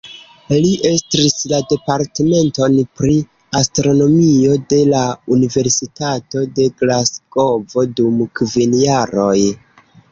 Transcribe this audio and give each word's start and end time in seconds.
Li 0.51 0.69
estris 0.91 1.35
la 1.51 1.59
Departementon 1.73 2.79
pri 3.01 3.19
astronomio 3.61 4.57
de 4.75 4.81
la 4.95 5.05
Universitato 5.37 6.45
de 6.59 6.69
Glasgovo 6.83 7.89
dum 8.03 8.27
kvin 8.41 8.77
jaroj. 8.85 9.39